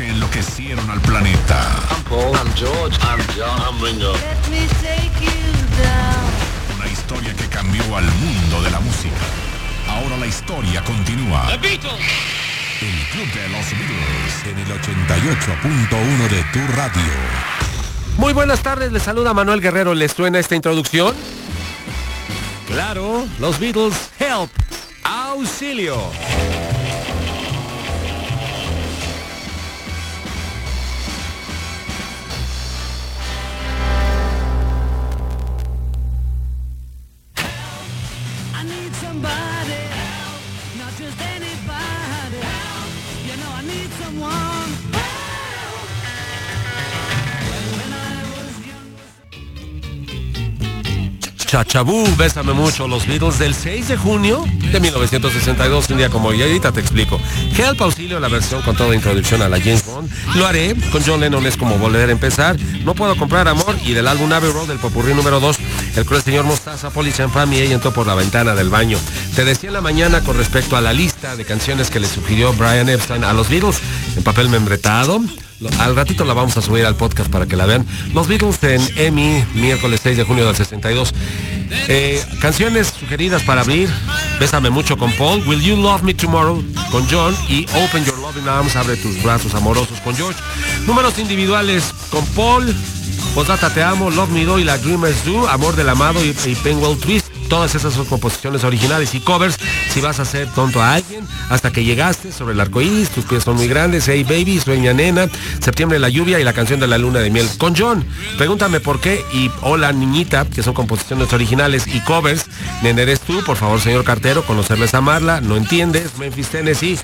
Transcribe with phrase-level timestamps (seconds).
[0.00, 1.60] Que enloquecieron al planeta.
[1.90, 2.34] I'm Paul.
[2.34, 2.96] I'm George.
[3.02, 3.60] I'm John.
[3.60, 4.12] I'm Ringo.
[4.12, 5.30] Let me take you
[5.76, 6.78] down.
[6.78, 9.14] Una historia que cambió al mundo de la música.
[9.88, 11.46] Ahora la historia continúa.
[11.48, 12.00] The Beatles.
[12.80, 17.12] El Club de los Beatles en el 88.1 de tu radio.
[18.16, 19.92] Muy buenas tardes, les saluda Manuel Guerrero.
[19.92, 21.14] ¿Les suena esta introducción?
[22.68, 24.50] Claro, los Beatles, Help,
[25.04, 25.98] Auxilio.
[38.60, 39.88] I need somebody
[40.76, 42.44] not just anybody.
[43.24, 44.99] You know I need someone
[51.50, 56.40] Chachabú, bésame mucho, los Beatles del 6 de junio de 1962, un día como hoy,
[56.40, 57.20] ahorita te explico.
[57.58, 60.08] Help Auxilio, la versión con toda introducción a la James Bond.
[60.36, 62.56] Lo haré, con John Lennon es como volver a empezar.
[62.84, 65.56] No puedo comprar amor y del álbum Abbey Road, del popurrí número 2,
[65.96, 68.98] el cruel señor Mostaza, Police and Family, ella entró por la ventana del baño.
[69.34, 72.52] Te decía en la mañana con respecto a la lista de canciones que le sugirió
[72.52, 73.80] Brian Epstein a los Beatles
[74.16, 75.20] en papel membretado.
[75.78, 77.86] Al ratito la vamos a subir al podcast para que la vean.
[78.14, 81.12] Los Beatles en EMI, miércoles 6 de junio del 62.
[81.88, 83.90] Eh, canciones sugeridas para abrir.
[84.38, 85.46] Bésame mucho con Paul.
[85.46, 87.36] Will You Love Me Tomorrow con John.
[87.48, 90.40] Y Open Your Loving Arms, abre tus brazos amorosos con George.
[90.86, 92.74] Números individuales con Paul.
[93.34, 96.54] Posdata Te Amo, Love Me Do y La Dreamers Do, Amor del Amado y, y
[97.00, 97.29] Twist.
[97.50, 99.58] Todas esas composiciones originales y covers.
[99.92, 103.24] Si vas a hacer tonto a alguien, hasta que llegaste sobre el arco iris, tus
[103.24, 105.28] pies son muy grandes, Hey Baby, Sueña Nena,
[105.60, 107.48] Septiembre la lluvia y la canción de la luna de miel.
[107.58, 108.06] Con John,
[108.38, 112.46] pregúntame por qué y Hola Niñita, que son composiciones originales y covers.
[112.82, 116.98] Nene eres tú, por favor, señor cartero, conocerles amarla, no entiendes, Memphis, Tennessee,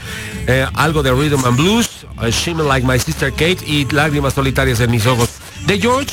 [0.47, 4.93] eh, algo de Rhythm and Blues, Shimmer Like My Sister Kate y Lágrimas solitarias en
[4.93, 5.29] mis ojos.
[5.67, 6.13] De George,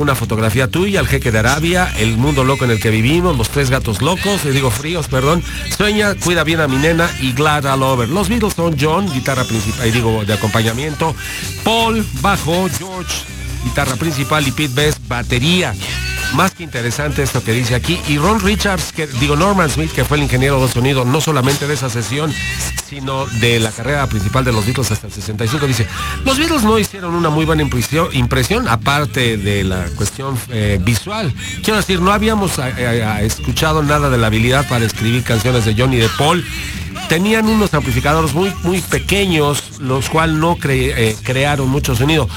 [0.00, 3.50] una fotografía tuya, el jeque de Arabia, el mundo loco en el que vivimos, los
[3.50, 5.42] tres gatos locos, le digo fríos, perdón,
[5.76, 8.08] sueña, cuida bien a mi nena y glad all over.
[8.08, 11.14] Los Beatles son John, guitarra principal, y digo de acompañamiento,
[11.64, 13.24] Paul, bajo, George,
[13.62, 15.74] guitarra principal y Pete Best, batería.
[16.34, 18.00] Más que interesante esto que dice aquí.
[18.08, 21.66] Y Ron Richards, que digo Norman Smith, que fue el ingeniero de sonido, no solamente
[21.66, 22.32] de esa sesión,
[22.88, 25.86] sino de la carrera principal de los Beatles hasta el 65, dice,
[26.24, 31.34] los Beatles no hicieron una muy buena impresión, impresión aparte de la cuestión eh, visual.
[31.64, 35.74] Quiero decir, no habíamos eh, eh, escuchado nada de la habilidad para escribir canciones de
[35.76, 36.44] John y de Paul.
[37.08, 42.28] Tenían unos amplificadores muy, muy pequeños, los cuales no cre- crearon mucho sonido.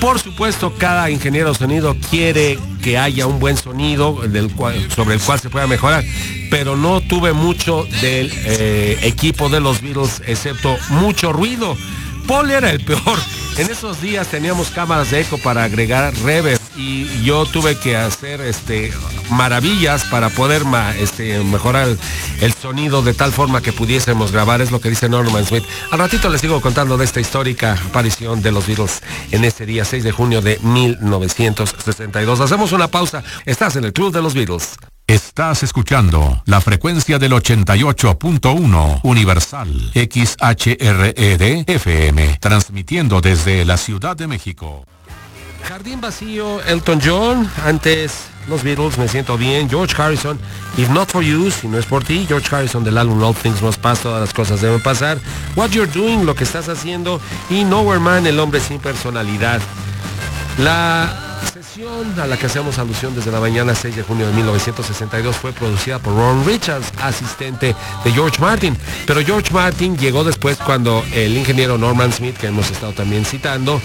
[0.00, 4.20] Por supuesto, cada ingeniero de sonido quiere que haya un buen sonido
[4.94, 6.04] sobre el cual se pueda mejorar,
[6.50, 11.76] pero no tuve mucho del eh, equipo de los Beatles, excepto mucho ruido.
[12.26, 13.18] Paul era el peor.
[13.58, 18.40] En esos días teníamos cámaras de eco para agregar reverb y yo tuve que hacer
[18.40, 18.92] este
[19.30, 20.62] maravillas para poder
[20.98, 21.98] este, mejorar el,
[22.40, 25.64] el sonido de tal forma que pudiésemos grabar, es lo que dice Norman Smith.
[25.90, 29.84] Al ratito les sigo contando de esta histórica aparición de los Beatles en este día
[29.84, 32.40] 6 de junio de 1962.
[32.40, 33.22] Hacemos una pausa.
[33.44, 34.76] Estás en el Club de los Beatles.
[35.12, 44.86] Estás escuchando la frecuencia del 88.1 Universal XHRED FM, transmitiendo desde la Ciudad de México.
[45.68, 50.40] Jardín vacío, Elton John, antes los Beatles, me siento bien, George Harrison,
[50.78, 53.60] If Not For You, si no es por ti, George Harrison del álbum All Things
[53.60, 55.18] Must Pass, todas las cosas deben pasar,
[55.56, 57.20] What You're Doing, lo que estás haciendo,
[57.50, 59.60] y Nowhere Man, el hombre sin personalidad.
[60.56, 61.31] La
[62.20, 65.98] a la que hacemos alusión desde la mañana 6 de junio de 1962 fue producida
[65.98, 67.74] por Ron Richards, asistente
[68.04, 68.76] de George Martin.
[69.06, 73.80] Pero George Martin llegó después cuando el ingeniero Norman Smith, que hemos estado también citando,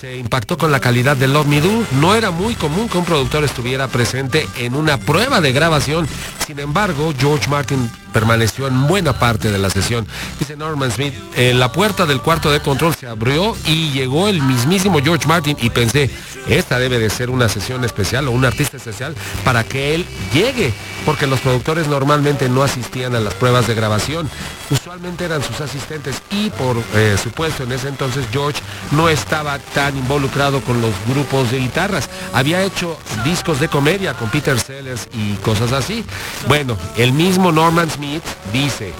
[0.00, 1.84] se impactó con la calidad de Love Me Do.
[2.00, 6.08] No era muy común que un productor estuviera presente en una prueba de grabación.
[6.46, 10.06] Sin embargo, George Martin permaneció en buena parte de la sesión.
[10.38, 14.42] Dice Norman Smith, eh, la puerta del cuarto de control se abrió y llegó el
[14.42, 16.10] mismísimo George Martin y pensé,
[16.48, 20.72] esta debe de ser una sesión especial o un artista especial para que él llegue,
[21.04, 24.28] porque los productores normalmente no asistían a las pruebas de grabación,
[24.70, 28.60] usualmente eran sus asistentes y por eh, supuesto en ese entonces George
[28.92, 34.30] no estaba tan involucrado con los grupos de guitarras, había hecho discos de comedia con
[34.30, 36.04] Peter Sellers y cosas así.
[36.48, 38.92] Bueno, el mismo Norman Smith dice,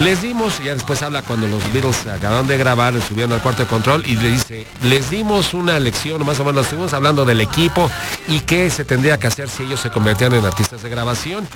[0.00, 3.62] les dimos, y ya después habla cuando los Beatles acabaron de grabar, subieron al cuarto
[3.62, 7.40] de control y le dice, les dimos una lección, más o menos, estuvimos hablando del
[7.42, 7.90] equipo
[8.26, 11.46] y qué se tendría que hacer si ellos se convertían en artistas de grabación.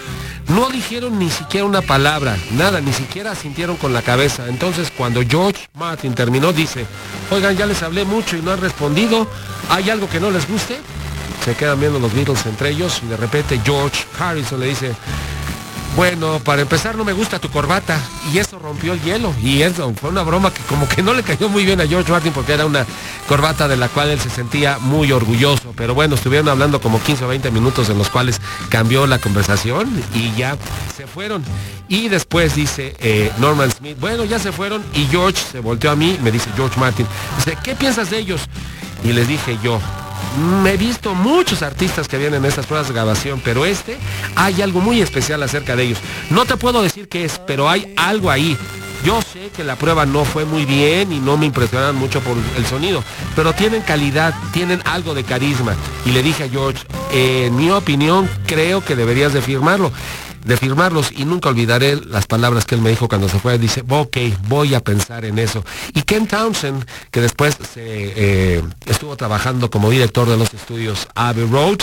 [0.48, 4.46] No dijeron ni siquiera una palabra, nada, ni siquiera sintieron con la cabeza.
[4.46, 6.84] Entonces cuando George Martin terminó, dice,
[7.30, 9.26] oigan, ya les hablé mucho y no han respondido,
[9.70, 10.78] ¿hay algo que no les guste?
[11.44, 14.94] Se quedan viendo los Beatles entre ellos y de repente George Harrison le dice,
[15.96, 18.00] bueno, para empezar no me gusta tu corbata
[18.32, 21.22] y eso rompió el hielo y eso fue una broma que como que no le
[21.22, 22.84] cayó muy bien a George Martin porque era una
[23.28, 25.72] corbata de la cual él se sentía muy orgulloso.
[25.76, 29.88] Pero bueno, estuvieron hablando como 15 o 20 minutos en los cuales cambió la conversación
[30.14, 30.56] y ya
[30.96, 31.44] se fueron.
[31.88, 35.96] Y después dice eh, Norman Smith, bueno, ya se fueron y George se volteó a
[35.96, 37.06] mí, me dice George Martin,
[37.36, 38.42] dice, ¿qué piensas de ellos?
[39.04, 39.80] Y les dije yo,
[40.66, 43.98] he visto muchos artistas que vienen en estas pruebas de grabación, pero este
[44.36, 45.98] hay algo muy especial acerca de ellos.
[46.30, 48.56] No te puedo decir qué es, pero hay algo ahí.
[49.04, 52.36] Yo sé que la prueba no fue muy bien y no me impresionaron mucho por
[52.56, 53.04] el sonido,
[53.36, 55.74] pero tienen calidad, tienen algo de carisma.
[56.06, 59.92] Y le dije a George, en mi opinión, creo que deberías de firmarlo
[60.44, 63.58] de firmarlos y nunca olvidaré las palabras que él me dijo cuando se fue.
[63.58, 64.16] Dice, ok,
[64.48, 65.64] voy a pensar en eso.
[65.94, 71.46] Y Ken Townsend, que después se, eh, estuvo trabajando como director de los estudios Abbey
[71.46, 71.78] Road,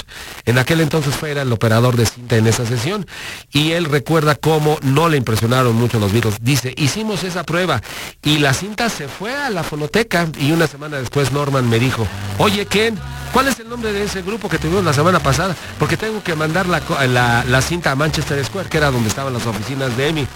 [0.45, 3.07] en aquel entonces fue era el operador de cinta en esa sesión
[3.51, 6.37] y él recuerda cómo no le impresionaron mucho los Beatles.
[6.41, 7.81] Dice, hicimos esa prueba
[8.21, 12.05] y la cinta se fue a la fonoteca y una semana después Norman me dijo,
[12.37, 12.97] oye Ken,
[13.33, 15.55] ¿cuál es el nombre de ese grupo que tuvimos la semana pasada?
[15.79, 19.95] Porque tengo que mandar la, la, cinta a Manchester que era donde estaban las oficinas
[19.97, 20.27] de Emi.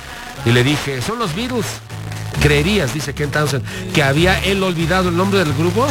[0.46, 1.66] Y le dije, son los Beatles.
[2.42, 3.64] Creerías, dice Ken Townsend,
[3.94, 5.88] que había él olvidado el nombre del grupo.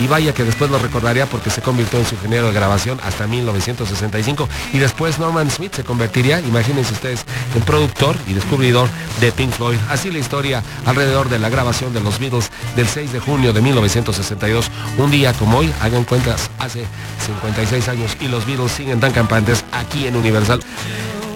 [0.00, 3.26] Y vaya que después lo recordaría porque se convirtió en su ingeniero de grabación hasta
[3.26, 4.48] 1965.
[4.72, 7.24] Y después Norman Smith se convertiría, imagínense ustedes,
[7.54, 8.88] en productor y descubridor
[9.20, 9.78] de Pink Floyd.
[9.88, 13.62] Así la historia alrededor de la grabación de los Beatles del 6 de junio de
[13.62, 14.70] 1962.
[14.98, 16.84] Un día como hoy, hagan cuentas, hace
[17.26, 20.60] 56 años y los Beatles siguen tan campantes aquí en Universal.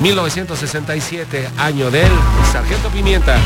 [0.00, 2.12] 1967, año del
[2.52, 3.38] Sargento Pimienta.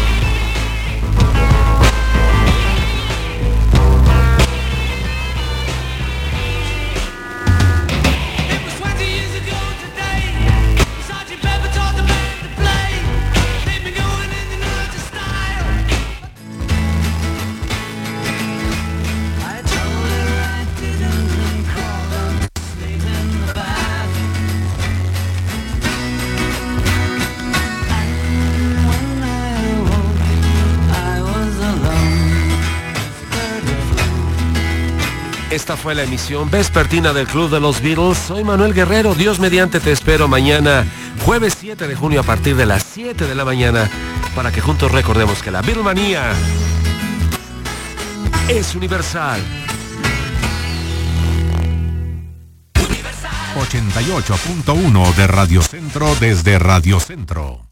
[35.52, 38.16] Esta fue la emisión vespertina del Club de los Beatles.
[38.16, 39.14] Soy Manuel Guerrero.
[39.14, 40.86] Dios mediante te espero mañana,
[41.26, 43.86] jueves 7 de junio a partir de las 7 de la mañana,
[44.34, 46.32] para que juntos recordemos que la Beatlemanía
[48.48, 49.42] es universal.
[53.54, 57.71] 88.1 de Radio Centro desde Radio Centro.